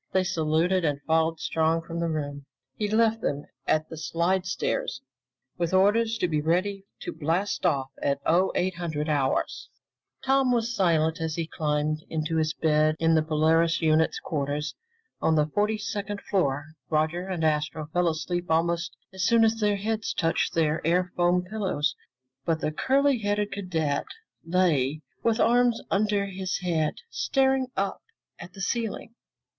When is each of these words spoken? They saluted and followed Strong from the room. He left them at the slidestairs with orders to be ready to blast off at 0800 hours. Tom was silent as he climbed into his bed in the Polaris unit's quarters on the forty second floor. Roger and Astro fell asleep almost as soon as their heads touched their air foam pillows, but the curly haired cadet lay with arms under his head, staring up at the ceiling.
They 0.13 0.23
saluted 0.23 0.83
and 0.83 0.99
followed 1.03 1.39
Strong 1.39 1.83
from 1.83 1.99
the 1.99 2.09
room. 2.09 2.47
He 2.75 2.89
left 2.89 3.21
them 3.21 3.45
at 3.67 3.87
the 3.87 3.97
slidestairs 3.97 4.99
with 5.59 5.75
orders 5.75 6.17
to 6.17 6.27
be 6.27 6.41
ready 6.41 6.85
to 7.01 7.13
blast 7.13 7.67
off 7.67 7.91
at 8.01 8.19
0800 8.27 9.07
hours. 9.07 9.69
Tom 10.25 10.51
was 10.51 10.75
silent 10.75 11.21
as 11.21 11.35
he 11.35 11.45
climbed 11.45 12.03
into 12.09 12.37
his 12.37 12.51
bed 12.55 12.95
in 12.97 13.13
the 13.13 13.21
Polaris 13.21 13.79
unit's 13.79 14.17
quarters 14.19 14.73
on 15.21 15.35
the 15.35 15.45
forty 15.45 15.77
second 15.77 16.19
floor. 16.19 16.69
Roger 16.89 17.27
and 17.27 17.43
Astro 17.43 17.85
fell 17.93 18.07
asleep 18.09 18.49
almost 18.49 18.95
as 19.13 19.21
soon 19.23 19.43
as 19.43 19.59
their 19.59 19.75
heads 19.77 20.15
touched 20.15 20.55
their 20.55 20.81
air 20.83 21.11
foam 21.15 21.43
pillows, 21.43 21.95
but 22.43 22.59
the 22.59 22.71
curly 22.71 23.19
haired 23.19 23.51
cadet 23.51 24.07
lay 24.43 25.01
with 25.21 25.39
arms 25.39 25.79
under 25.91 26.25
his 26.25 26.61
head, 26.61 26.95
staring 27.11 27.67
up 27.77 28.01
at 28.39 28.53
the 28.53 28.61
ceiling. 28.61 29.13